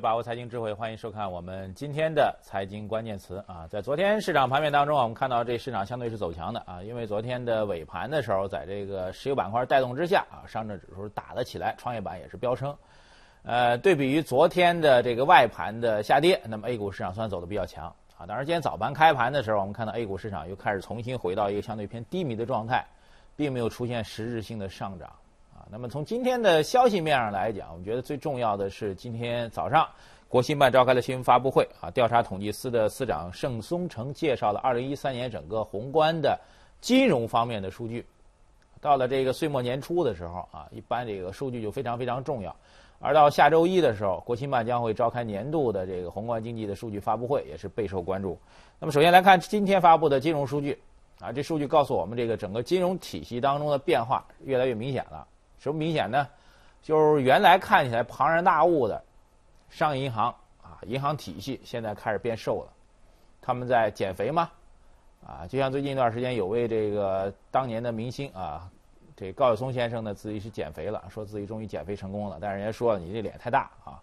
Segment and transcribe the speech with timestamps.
[0.00, 3.66] 把握财经智慧，欢迎收看我们今天的财经关键词啊。
[3.66, 12.76] 在昨天市场盘面当中，我们看到这市场相对是走强的啊，因为昨天的尾盘的时候，在这个石油板块带动之下啊，上证指数打了起来，创业板也是飙升。
[13.42, 17.86] 呃，对比于昨天的这个外盘的下跌，那么 A 股市场算走的比较强
[18.18, 18.26] 啊。
[18.26, 22.84] 当然，今天早盘开盘的时候，我们看到 A 股市场又开始重新回到一个相对偏低迷的状态，
[23.34, 25.10] 并没有出现实质性的上涨。
[25.68, 29.86] 那么从今天的消息面上来讲，我们觉得最重要的是今天早上
[30.28, 36.38] 国新办召开了新闻发布会啊，调查统计司的司长盛松成介绍了2013年整个宏观的
[36.80, 38.06] 金融方面的数据。
[38.80, 42.54] 到了这个岁末年初的时候啊，一般这个数据就非常非常重要。
[43.00, 48.38] 而到下周一的时候，国新办将会召开年度的这个宏观经济的数据发布会，也是备受关注。
[48.78, 50.78] 那么首先来看今天发布的金融数据
[51.18, 55.26] 啊，这数据告诉我们这个整个金融体系当中的变化越来越明显了。
[55.58, 56.28] 什么明显呢？
[56.82, 59.02] 就是原来看起来庞然大物的
[59.70, 60.32] 商业银行
[60.62, 62.72] 啊，银行体系现在开始变瘦了。
[63.40, 64.50] 他们在减肥吗？
[65.26, 68.70] 啊，就像最近一段时间有位这个当年的明星啊，
[69.16, 72.38] 这高晓松先生呢自己是减肥了，说自己终于减肥成功了。
[72.40, 74.00] 但是人家说你这脸太大啊，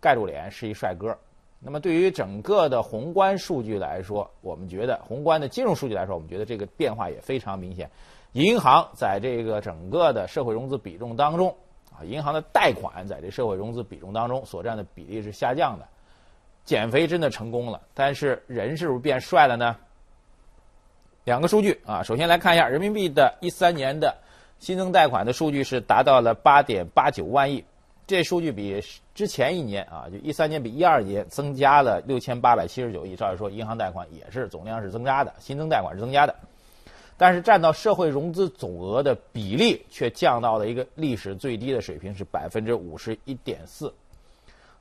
[0.00, 1.16] 盖住脸是一帅哥。
[1.58, 7.90] 那么对于整个的宏观数据来说，我们觉得宏观的金融数据来说，我们觉得这个变化也非常明显。
[8.36, 11.48] 银行在这个整个的社会融资比重当中，
[11.90, 15.88] 啊，银行的贷款在这社会融资比重当中所占的比例是下降的，
[16.62, 19.74] 减肥真的成功了，但是人是不是变帅了呢？
[21.24, 24.14] 两个数据啊，首先来看一下人民币的一三年的
[24.58, 27.64] 新增贷款的数据是达到了八点八九万亿，
[28.06, 28.78] 这数据比
[29.14, 36.36] 之前一年啊，就一三年比一二年增加了六千八百七十九亿，照理说银行贷款也是总量是增加的，新增贷款是增加的。
[37.18, 43.92] 但是占到社会融资总额的比例却降到了一个历史最低的水平，是百分之五十一点四。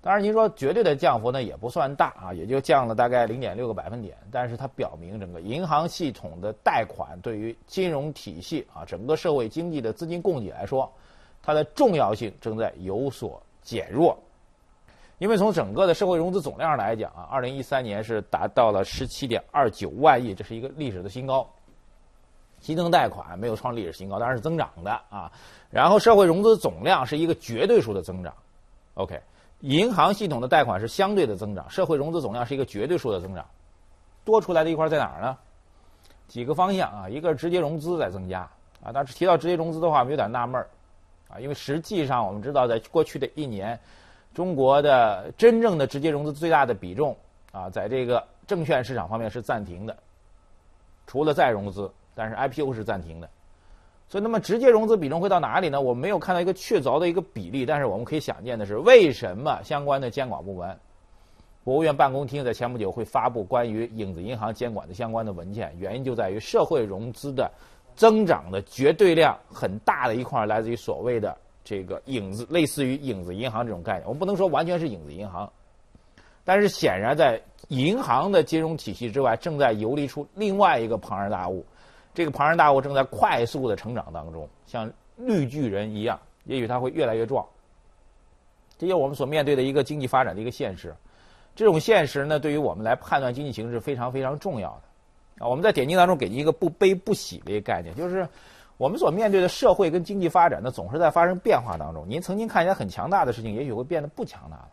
[0.02, 4.16] 当然，您说绝对的降幅呢也不算大啊，也就降了大概零点六个百分点。
[4.32, 10.92] 但是它表明整个银行系统的贷款对于金融体系啊整个社会经济的资金供给来说，
[11.42, 14.16] 它的重要性正在有所减弱。
[15.18, 21.50] 因为从整个的社会融资总量来讲啊，二零一三年是达到了十七点二九万亿，这是一个历史的新高。
[22.66, 25.32] 新增贷款没有创历史新高，当然是增长的啊。
[25.70, 28.34] 然后社会融资总量是一个绝对数的增长
[28.96, 29.22] ，OK。
[29.60, 33.46] 银行系统的贷款是相对的增长，社会融资总量是一个绝对数的增长。
[34.24, 35.38] 多出来的一块在哪儿呢？
[36.28, 38.40] 几个方向啊，一个是直接融资在增加
[38.84, 38.90] 啊。
[38.92, 40.68] 但是提到直接融资的话，我们有点纳闷儿
[41.30, 43.80] 啊，因为实际上我们知道，在过去的一年，
[44.34, 47.16] 中国的真正的直接融资最大的比重
[47.52, 49.96] 啊，在这个证券市场方面是暂停的，
[51.06, 51.92] 除了再融资。
[52.16, 53.30] 但是 IPO 是暂停的，
[54.08, 55.82] 所以那么直接融资比重会到哪里呢？
[55.82, 60.80] 我们没有看到一个确凿的一个比例，但是我们可以想见的是，为什么相关的监管部门，
[61.64, 65.76] 国务院办公厅在前不久会发布关于影子银行监管的相关的文件？
[65.78, 67.52] 原因就在于社会融资的
[67.96, 74.04] 增长的绝对量很大的一块来自于所谓的这个影子，类似于影子银行这种概念。
[74.06, 75.52] 我们不能说完全是影子银行，
[76.44, 81.66] 但是显然在银行的金融体系之外，正在游离出另外一个庞然大物。
[82.16, 87.46] 这个庞然大物正在快速的成长当中，像绿巨人一样，也许它会越来越壮。
[88.78, 90.96] 这就是我们所面对的一个经济发展的一个现实。
[91.56, 95.44] 这种现实呢，对于我们来判断经济形势非常非常重要的。
[95.46, 98.28] 啊，我们在点睛当中给您一个不悲不喜的一个概念，就是
[98.78, 102.06] 我们所面对的社会跟经济发展呢，总是在发生变化当中。
[102.08, 104.70] 您曾经看起来很强大的事情，也许会变得不强大了。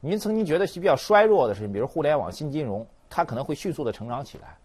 [0.00, 4.56] 您曾经觉得是比较衰弱的事情，比如互联网、新金融，它可能会迅速的成长起来。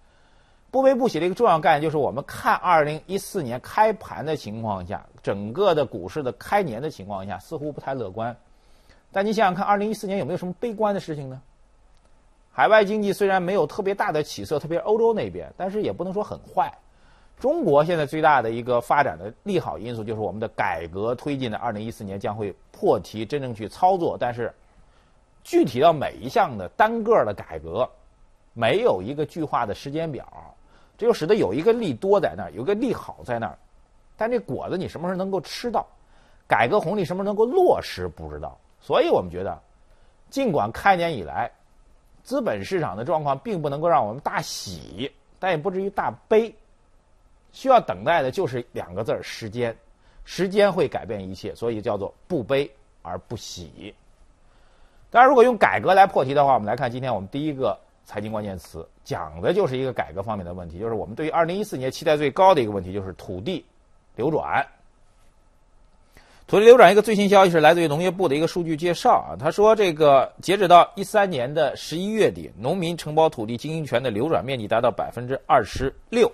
[0.70, 8.36] 不悲不喜的一个重要概念就是，我们看二零一四年开盘的情况下，整个的股市的开年的情况下，似乎不太乐观。
[9.12, 11.42] 但你想想看，二零一四年有没有什么悲观的事情呢？
[12.52, 16.72] 海外经济虽然没有特别大的起色，特别是欧洲那边，但是也不能说很坏。
[17.40, 24.18] 中国现在最大的一个发展的利好因素就是我们的改革推进的二零一四年将会破题，真正去操作。
[24.20, 24.54] 但是
[25.44, 27.88] 具体到每一项的单个的改革，
[28.54, 30.26] 没有一个具化的时间表。
[30.98, 33.56] 这就使得有一个利多在那儿，有个利好在那儿，
[34.18, 35.86] 但这果子你什么时候能够吃到？
[36.48, 38.08] 改革红利什么时候能够落实？
[38.08, 38.58] 不知道。
[38.80, 39.62] 所以我们觉得，
[40.30, 41.52] 尽管开年以来，
[42.24, 46.52] 资本市场的状况并不能够让我们大喜，但也不至于大悲。
[47.52, 49.76] 需要等待的就是两个字儿：时间。
[50.24, 52.70] 时间会改变一切，所以叫做不悲
[53.02, 53.94] 而不喜。
[55.12, 57.78] 当然，如果用改革来破题的话，我们来看今天我们第一个。
[58.08, 63.66] 财经关键词讲的就是一个改革方面的问题，就是我们对于二零一四年期待最高的一个问题，就是土地
[64.16, 64.66] 流转。
[66.48, 76.32] 土地流转一个最新消息是来自于农业部的一个数据介绍啊，他说这个截止到一三年的十一月底，农民承包土地经营权的流转面积达到百分之二十六。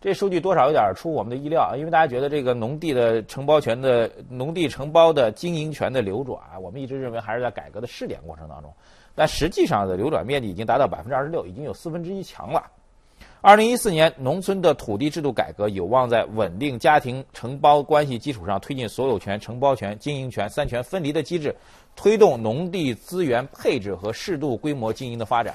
[0.00, 8.74] 这数据多少有点出我们的意料啊，因为大家觉得这个农地的承包权的农地承包的经营权的流转，我们一直认为还是在改革的试点过程当中，
[9.14, 12.64] 但实际上的流转面积已经达到百分之二十六，已经有四分之一强了。
[13.42, 21.54] 二零一四年，农村的土地制度改革有望在稳定家庭承包关系基础上，推进所有权、承包权、经营权三权分离的机制，
[21.96, 25.54] 推动农地资源配置和适度规模经营的发展。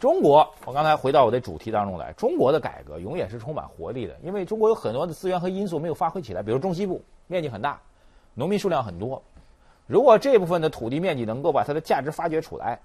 [0.00, 7.80] 中国，我刚才回到我的主题当中来，中国的改革永远是充满活力的，因为中国有很多的资源和因素没有发挥起来，比如中西部面积很大，
[8.34, 9.22] 农民数量很多，
[9.92, 12.80] 如果这部分的土地面积能够把它的价值发掘出来、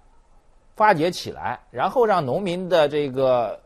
[0.76, 3.58] 发掘起来，然后让农民的这个。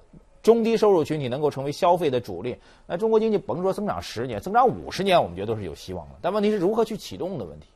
[0.43, 2.57] 中低收入群体能够成为消费的主力，
[2.87, 6.15] 那中国经济甭说增长十年，增长五十年，我们觉得都是有希望的。
[6.19, 7.67] 但问题是如何去启动的问题。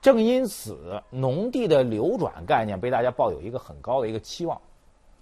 [0.00, 4.58] 正因此，农地的流转概念被大家抱有一个很高的一个期望，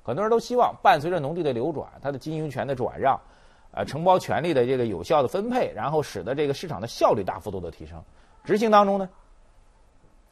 [0.04, 3.20] 很多人都希望伴随着农地的流转，它的经营权的转让，
[3.72, 8.00] 呃，承包权利的这个有效的分配，然后使得这个市场的效率大幅度的提升。
[8.44, 9.08] 执行当中呢，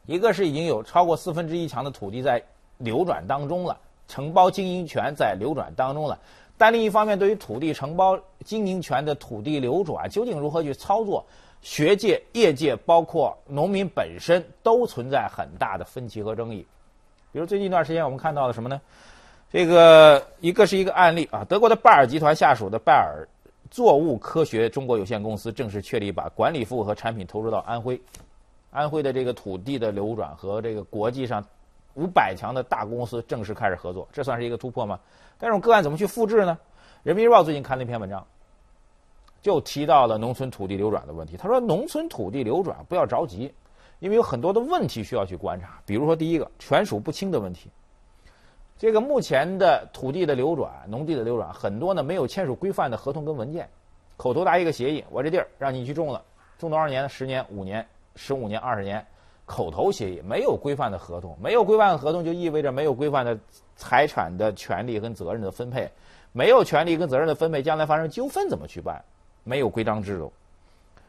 [0.08, 2.42] 一个是已经有超过四分之一强的土地在
[2.78, 3.78] 流转当中了。
[4.08, 6.18] 承包经营权在流转当中了，
[6.56, 11.22] 但另一方面，对于土地承包经营权的土地流转究竟如何去操作，
[11.60, 16.66] 学界、业界包括农民本身都存在很大的分歧和争议。
[17.32, 18.80] 比如最近一段时间我们看到了什么呢？
[19.52, 23.28] 这个一个是一个案例啊，德国的拜耳集团下属的拜耳
[23.70, 28.00] 作物科学中国有限公司正式确立把管理服务和产品投入到安徽，
[28.78, 31.44] 安徽的这个土地的流转和这个国际上。
[31.94, 35.00] 五百强的大公司正式开始合作，这算是一个突破吗？
[35.36, 36.56] 但这种个案怎么去复制呢？
[37.02, 38.24] 人民日报最近看了一篇文章，
[39.42, 41.36] 就提到了农村土地流转的问题。
[41.36, 43.52] 他说，农村土地流转不要着急，
[43.98, 45.82] 因为有很多的问题需要去观察。
[45.84, 47.68] 比如说，第一个权属不清的问题。
[48.76, 53.68] 这个目前的土地的流转、农地的流转，很多呢没有签署规范的合同跟文件，
[54.16, 56.22] 口头答一个协议，我这地儿让你去种了，
[56.58, 57.08] 种多少年呢？
[57.08, 57.84] 十年、五年、
[58.18, 59.06] 十五年、二十年。
[59.46, 63.38] 口头协议没有规范的合同，没有规范的合同就意味着没有规范的
[63.76, 65.90] 财产的权利跟责任的分配，
[66.32, 69.02] 没有权利跟责任的分配，将来发生纠纷怎么去办？
[69.44, 70.30] 没有规章制度，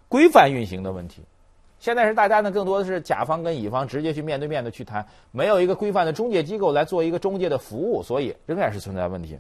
[0.08, 1.22] 规范运行的问题。
[1.80, 9.38] 现在是大家呢更多的是甲方跟乙方直接去面对面的去谈，没有一个规范的中介机构来做一个中介的服务，所以仍然是存在问题。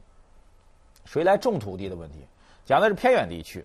[1.06, 2.18] 谁来种土地的问题，
[2.66, 3.64] 讲的是偏远地区，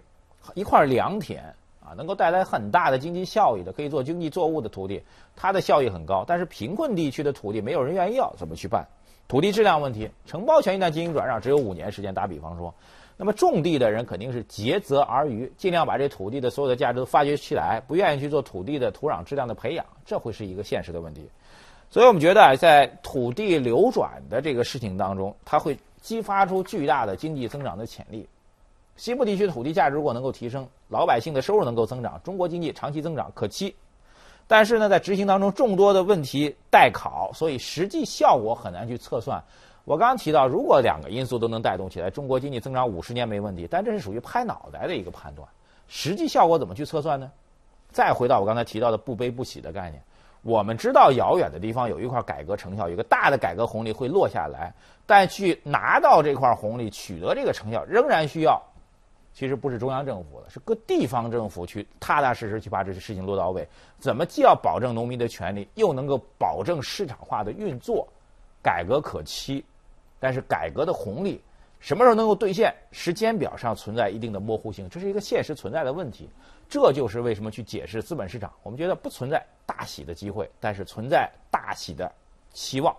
[0.54, 1.42] 一块良田。
[1.84, 5.02] 啊，能够带来很大的经济效益的，可以做经济作物的土地，
[5.36, 6.24] 它的效益很高。
[6.26, 8.86] 但是贫困地区的土地没有人愿意要，怎么去办？
[9.28, 12.12] 土地质量问题，承包权一旦进行转让，只有五年时间。
[12.12, 12.72] 打比方说，
[13.16, 21.28] 那么种地的人肯定是竭泽而渔，尽量把这土地的所有的价值都发掘起来，不愿意去做土地的土壤质量的培养，这会是一个现实的问题。
[21.90, 28.28] 所以我们觉得，在土地流转的这个事情当中，它会激发出巨大的经济增长的潜力。
[28.96, 33.74] 西部地区土地价值如果能够提升，老百姓的收入能够增长，中国经济长期增长可期。
[34.46, 39.42] 但是呢，在执行当中众多的问题待考，所以实际效果很难去测算。
[39.84, 45.48] 我刚刚提到，如果两个因素都能带动起来，中国经济增长五十年没问题，但这是属于拍脑袋的一个判断。
[45.88, 47.28] 实际效果怎么去测算呢？
[47.90, 50.00] 再回到我刚才提到的不悲不喜的概念，
[50.42, 54.72] 我们知道遥远的地方有一块改革成效，有个大的改革红利会落下来，
[55.06, 58.62] 但去拿到这块红利，取得这个成效，仍然需要。
[59.34, 63.68] 其实不是中央政府的，是各地方政府去踏踏实实去把这些事情落到位。
[63.98, 68.08] 怎么既要保证农民的权利，又能够保证市场化的运作？
[68.62, 69.62] 改革可期，
[70.18, 71.38] 但是改革的红利
[71.80, 72.72] 什么时候能够兑现？
[72.92, 76.30] 时间表上存在一定的模糊性，这是一个现实存在的问题。
[76.66, 82.10] 这就是为什么去解释资本市场，我们觉得不存在大喜的机会，但是存在大喜的
[82.54, 82.96] 期望。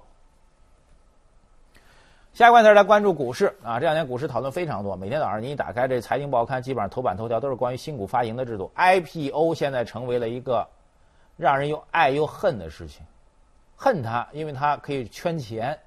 [2.36, 4.94] 下一个问题来关注股市啊，这两天股市讨论非常多。
[4.94, 8.70] 每天早上你一打开这财经报刊，基本上头版头条都是关于新股发行的制度。
[8.76, 10.68] IPO 现在成为了一个
[11.38, 13.06] 让人又爱又恨的事情。
[13.78, 15.80] 恨它，因为它可以圈钱，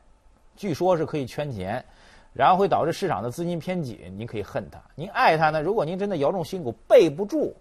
[0.56, 1.84] 据说是可以圈钱，
[2.32, 3.98] 然后会导致市场的资金偏紧。
[4.16, 4.80] 您可以恨它。
[4.94, 5.60] 您爱它呢？
[5.60, 7.54] 如果您真的摇中新股，备不住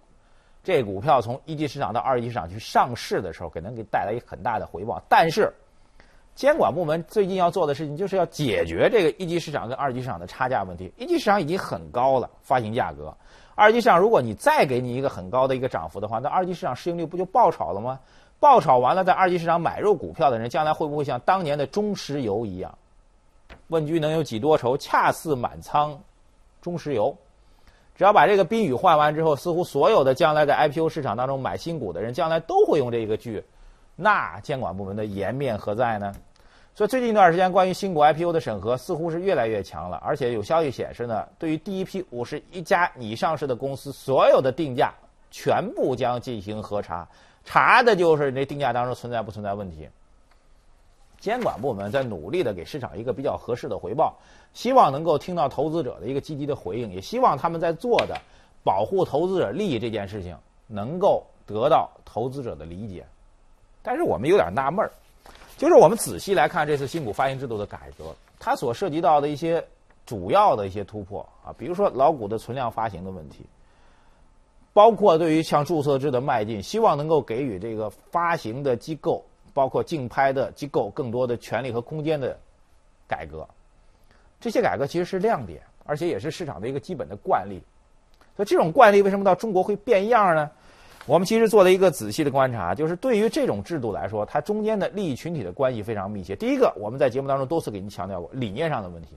[0.63, 5.03] 这股票从一级市场到二级市场去上市的时候，可能给带来一很大的回报。
[5.09, 5.51] 但是。
[6.37, 10.93] 监管部门最近要做的事情，就是要解决这个一级市场跟二级市场的差价问题。
[10.95, 13.11] 一级市场已经很高了，发行价格；
[13.55, 17.99] 二级市场如果你再给你一个很高的一个涨幅的话，那二级市场市盈率不就爆炒了吗？
[18.39, 22.77] 爆炒完了，在二级市场买入股票的人，将来会不会像当年的中石油一样？
[23.69, 24.77] 问君能有几多愁？
[24.77, 25.99] 恰似满仓
[26.61, 27.17] 中石油。
[27.95, 33.43] 只要把这个宾语换完之后，似乎所有的将来在 IPO 市场当中买新股的人，将来都会用这一个句，
[33.95, 36.13] 那监管部门的颜面何在呢？
[36.77, 44.93] 所以最近一段时间，关于新股 IPO 的审核似乎是越来越强了，而且有消息显示呢，对于第一批五十一家拟上市的公司，所有的定价
[45.31, 47.07] 全部将进行核查，
[47.43, 49.89] 查的就是这定价当中存在不存在问题。
[51.19, 54.15] 监管部门在努力的给市场一个比较合适的回报，
[54.53, 58.15] 希望能够听到投资者的一个积极的回应，也希望他们在做的
[58.63, 63.03] 保护投资者利益这件事情能够得到投资者的理解。
[63.81, 64.91] 但是我们有点纳闷儿。
[65.57, 69.63] 就是我们仔细来看这次新股发行制度的改革，它所涉及到的一些
[70.05, 73.43] 主要的一些突破啊，比如说老股的存量发行的问题，
[74.71, 82.37] 包括对于向注册制的迈进，希望能够给予这个发行的机构，包括竞拍的机构更多的权利和空间的
[83.07, 83.47] 改革，
[84.39, 87.59] 这些改革其实是亮点，而且也是市场的一个基本的惯例。
[88.35, 90.51] 所以这种惯例为什么到中国会变样呢？
[91.07, 96.35] 我们其实做了一个仔细的观察，就是对于这种制度来说，它中间的利益群体的关系非常密切。
[96.35, 99.15] 第一个，我们在节目当中多次给您强调过理念上的问题。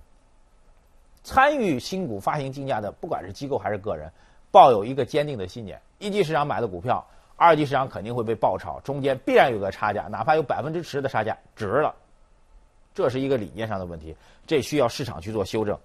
[1.24, 4.08] 参与新股发行竞价的，不管是机构还是个人，
[4.52, 7.04] 抱有一个坚定的信念：一级市场买的股票，
[7.34, 11.92] 二级市场肯定会被爆炒，中间必然有个差价，哪怕有百分之十的差价，值了。
[12.94, 14.14] 这是一个理念上的问题，
[14.46, 15.76] 这需要市场去做修正。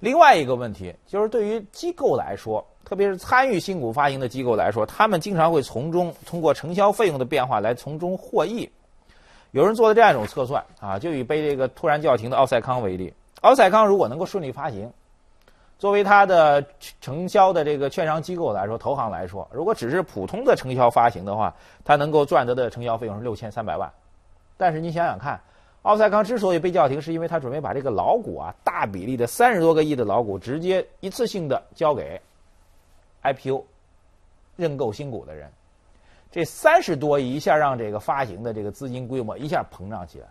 [0.00, 8.68] 另外一个问题就是，对于机构来说，特别是参与新股发行的机构来说，他们经常会从中通过承销费用的变化来从中获益。
[9.52, 14.92] 有人做了这样一种测算啊，就以被这个突然叫停的奥赛康为例，奥赛康如果能够顺利发行，
[15.78, 16.64] 作为它的
[17.00, 23.90] 承销的这个券商机构来说，投行来说，如果只是普通的承销发行的话，它能够赚得的承销费用是六千三百万。
[24.56, 25.40] 但是你想想看。
[25.82, 32.18] 奥赛康之所以被叫停，是因为他准备把这个老股啊，大比例的三十多个亿的老股，直接一次性的交给
[33.24, 33.64] IPO
[34.54, 35.50] 认购新股的人。
[36.30, 40.26] 这三十多亿一下让这个发行的这个资金规模一下膨胀起来，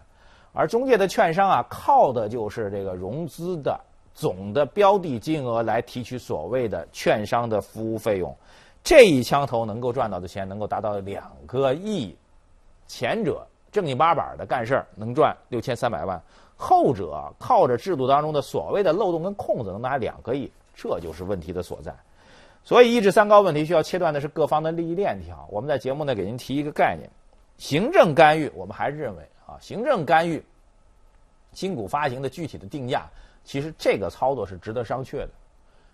[0.54, 3.80] 而中介的券商啊，靠的就是这个融资的
[4.14, 8.34] 总的标的金额来提取所谓的券商的服务费用。
[8.84, 12.16] 这一枪头能够赚到的钱能够达到两个亿，
[12.88, 13.46] 前者。
[13.72, 16.22] 正经八百的干事儿能赚六千三百万，
[16.56, 21.92] 后者靠着制度当中的所谓的漏洞跟空子能拿两个亿，这就是问题的所在。
[22.64, 25.48] 所以抑制三高问题需要切断的是各方的利益链条。
[25.52, 27.10] 我们在节目呢给您提一个概念：
[27.58, 28.50] 行政干预。
[28.56, 30.42] 我们还是认为啊，行政干预
[31.52, 33.10] 新股发行的具体的定价，
[33.44, 35.30] 其实这个操作是值得商榷的。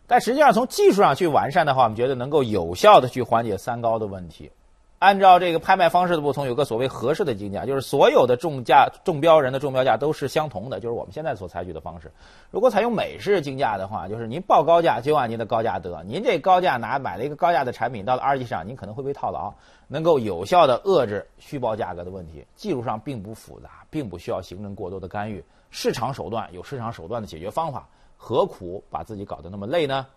[0.05, 4.51] 但实际上从技术上去完善的话，我们觉得能够有效的去缓解三高的问题。
[4.99, 12.11] 按照这个拍卖方式的不同，有个所谓合适的竞价，就是所有的中价中标人的中标价都是相同的，就是我们现在所采取的方式。
[12.51, 19.53] 如果采用美式竞价的话，就是您报高价就按您的高价得，您这高价拿买了一个高价的产品，到了二级市场您可能会被套牢，
[19.87, 22.45] 能够有效的遏制虚报价格的问题。
[22.57, 25.41] 技术上并不复杂，并不需要行政过多的干预，
[25.71, 27.87] 市场手段有市场手段的解决方法，
[28.17, 30.07] 何苦把自己搞得那么累呢？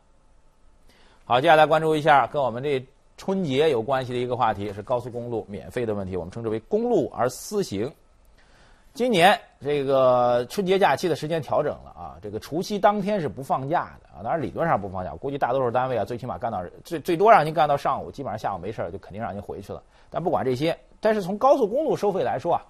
[1.24, 2.84] 好，接下来关注一下跟我们这。
[3.24, 7.88] 春节有关系的一个话题是高速公路免费的问题，我们称之为公路而私行。
[8.94, 19.80] 今年这个春节假期的时间调整了啊，这个除夕当天是不放假的啊，当然理论上不放假，估计大多数单位啊，最起码干到最最多让您干到上午，基本上下午没事就肯定让您回去了。
[20.10, 22.66] 但不管这些，但是从高速公路收费来说啊，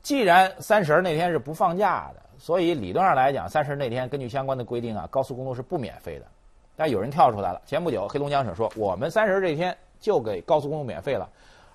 [0.00, 6.24] 既然三十那天是不放假的，所以理论上来讲，三十那天根据相关的规定啊，高速公路是不免费的。
[6.76, 7.60] 但有人跳出来了。
[7.66, 11.28] 前不久，黑龙江省说，我们三十这天就给高速公路免费了。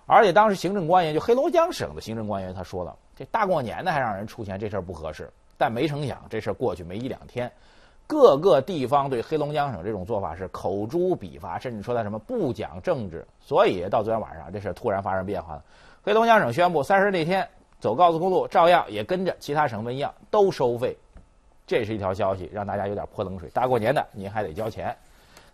[0.06, 5.30] 而且当时行政官员，就黑龙江省的行政官员，他说了，这大过年的还让人出钱，这事儿不合适。
[5.58, 7.52] 但没成想，这事儿过去没一两天，
[8.06, 13.28] 各个地方对黑龙江省这种做法是口诛笔伐，甚至说他什么不讲政治。
[13.42, 15.64] 所以到昨天晚上，这事儿突然发生变化了。
[16.04, 17.46] 黑龙江省宣布，三十那天
[17.80, 20.98] 走高速公路照样也跟着其他省份一样都收费。
[21.68, 23.50] 这是一条消息，让大家有点泼冷水。
[23.50, 24.96] 大过年的，您还得交钱。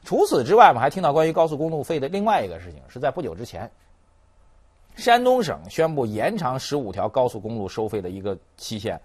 [0.06, 3.72] 除此之外，我们还听到关于高速公路费的另外一个事情，是在不久之前，
[4.96, 9.02] 山东省宣布延长十五条高速公路收费的一个期限。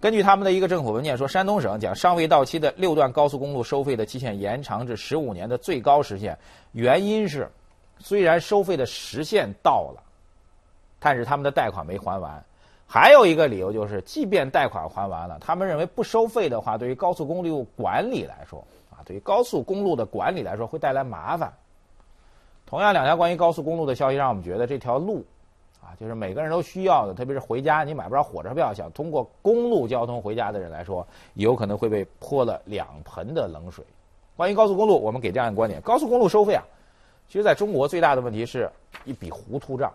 [0.00, 6.38] 根据他们的一个政府文件说，山东省将尚未到期的六段高速公路收费的期限延长至十五年的最高时限。
[6.72, 7.50] 原因是，
[7.98, 10.02] 虽然收费的时限到了，
[10.98, 12.44] 但是他们的贷款没还完。
[12.90, 21.52] 还有一个理由就是，即便贷款还完了，他们认为不收费的话，对于高速公路管理来说，啊，对于高速公路的管理来说会带来麻烦。
[22.64, 25.22] 同样，两条关于高速公路的消息让我们觉得这条路，
[25.82, 33.84] 啊，就是每个人都需要的，特别是回家你买不着火车票，想通过公路交通回家的人来说，有可能会被泼了两盆的冷水。
[34.34, 36.64] 关于高速公路，我们给这样一个观点：高速公路收费啊，
[37.28, 38.70] 其实在中国最大的问题是
[39.04, 39.92] 一笔糊涂账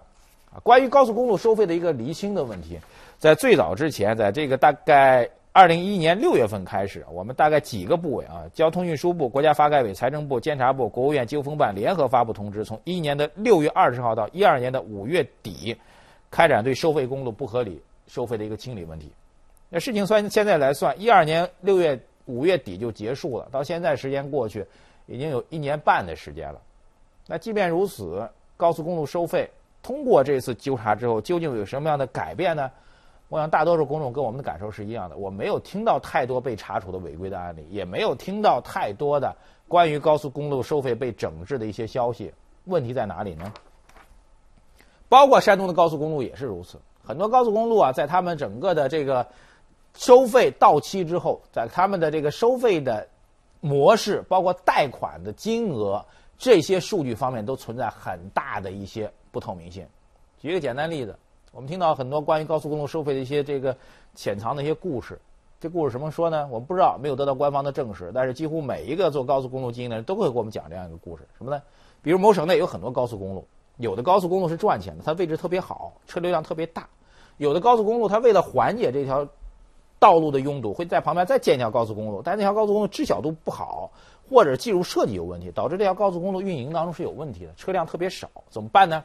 [0.53, 0.59] 啊。
[0.63, 2.79] 关于高速公路收费的一个厘清的问题，
[3.17, 15.75] 在最早之前，在这个大概二零一一年六月份开始，我们大概几个部委啊，交通运输部、国家发改委、财政部、监察部、国务院纠风办联合发布通知，从一一年的六月二十号到一二年的五月底，
[16.29, 19.11] 开展对收费公路不合理收费的一个清理问题。
[19.69, 21.99] 那事情算现在来算，一二年六月。
[22.25, 24.65] 五月底就结束了，到现在时间过去，
[25.07, 26.61] 已经有一年半的时间了。
[27.27, 29.45] 那即便如此，高速公路收费
[29.83, 32.71] 通过这次纠察之后，究竟有什么样的改变呢？
[33.29, 35.15] 我想大多数公众跟我们的感受是一样的。
[35.17, 39.35] 我没有听到太多被查处的违规的案例，也没有听到太多的
[39.67, 42.33] 关于高速公路收费被整治的一些消息。
[42.63, 43.53] 问题在哪里呢？
[45.09, 49.27] 包括山东的高速公路也是如此，很多高速公路啊，在他们整个的这个。
[49.95, 53.07] 收费到期之后，在他们的这个收费的
[53.61, 56.03] 模式，包括贷款的金额
[56.35, 59.85] 这些数据方面，都存在很大的一些不透明性。
[60.39, 61.17] 举一个简单例子，
[61.51, 63.75] 我们听到很多关于高速公路收费的一些这个
[64.13, 65.19] 潜藏的一些故事。
[65.59, 66.47] 这故事什么说呢？
[66.51, 68.11] 我们不知道，没有得到官方的证实。
[68.13, 71.59] 但是几乎每一个做高速公路经营的人都会给我们讲这样一个故事，什么呢？
[72.03, 73.45] 比如某省内有很多高速公路，
[73.77, 76.83] 有的高速公路是赚钱的，它位置特别好，车流量特别大；
[77.37, 79.27] 有的高速公路，它为了缓解这条。
[79.99, 83.89] 道路的拥堵会在旁边再建一条高速公路，但那条高速公路知晓度不好，
[84.29, 89.01] 或者技术设计有问题，导致这条高速公路运营当中是有问题的，车辆特别少，怎么办呢？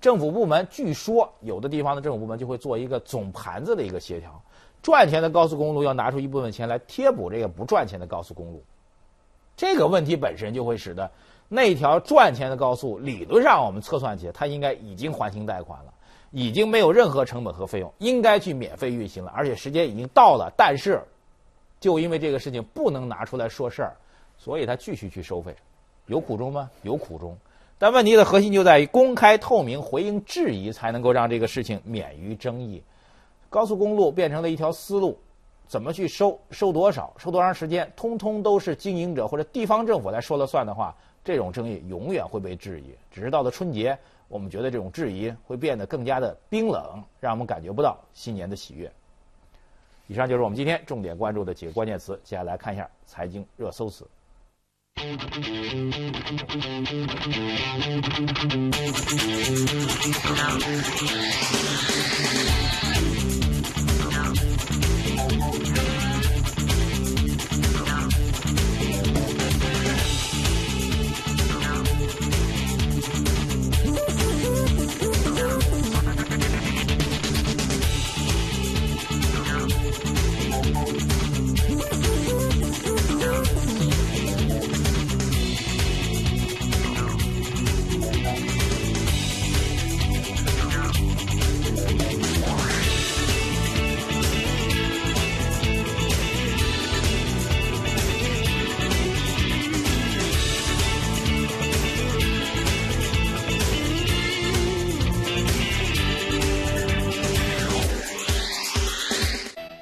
[0.00, 4.42] 政府部门据说有的地方的政府部门就会做一个总盘子的一个协调，
[4.82, 8.62] 赚钱的高速公路要拿出一部分钱来贴补这个不赚钱的高速公路，
[9.56, 11.10] 这个问题本身就会使得
[11.48, 15.94] 那条赚钱的高速理论上我们测算起来它应该已经还清贷款了。
[16.32, 20.48] 已经没有任何成本和费用，应该去免费运行了，而且时间已经到了。
[20.56, 21.02] 但是，
[21.80, 23.96] 就因为这个事情不能拿出来说事儿，
[24.38, 25.52] 所以他继续去收费，
[26.06, 26.70] 有苦衷吗？
[26.82, 27.36] 有苦衷。
[27.80, 32.82] 但问题的核心就在于公开透明、回应质疑，才能够让这个事情免于争议。
[33.48, 35.18] 高速公路变成了一条思路，
[35.66, 42.94] 怎么去收、收多少、收多长时间，通通都是经营者或者地方政府来说了算的话，这种争议永远会被质疑。
[43.10, 43.98] 只是到了春节。
[44.28, 48.88] 我们觉得这种质疑会变得更加的冰冷，让我们感觉不到新年的喜悦。
[50.06, 54.06] 以上就是我们今天重点关注的几个关键词，接下来看一下财经热搜词。
[54.96, 55.22] Peace
[60.26, 60.60] out.
[60.60, 61.14] Peace
[62.34, 62.49] out.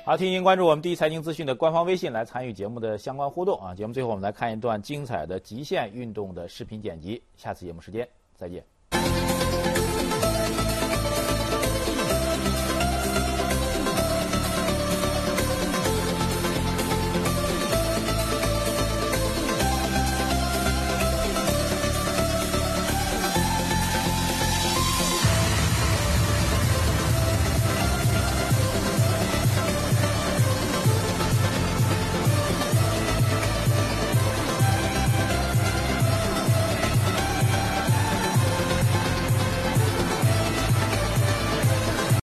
[0.09, 3.75] 好，提醒关注我们第一财经资讯的官方微信来参与节目的相关互动啊！
[3.75, 8.65] 节目最后我们来看一段精彩的极限运动的视频剪辑，下次节目时间再见。